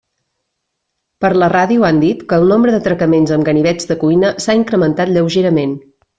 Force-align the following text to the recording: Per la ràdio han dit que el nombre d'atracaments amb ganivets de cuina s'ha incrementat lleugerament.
Per 1.25 1.29
la 1.43 1.49
ràdio 1.53 1.85
han 1.89 1.99
dit 2.03 2.23
que 2.31 2.39
el 2.41 2.47
nombre 2.53 2.73
d'atracaments 2.77 3.35
amb 3.37 3.49
ganivets 3.51 3.91
de 3.93 3.99
cuina 4.07 4.33
s'ha 4.47 4.57
incrementat 4.63 5.13
lleugerament. 5.15 5.79